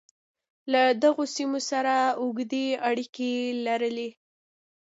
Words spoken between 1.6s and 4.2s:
سره اوږدې اړیکې لرلې.